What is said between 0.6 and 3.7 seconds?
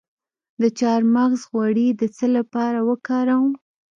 د چارمغز غوړي د څه لپاره وکاروم؟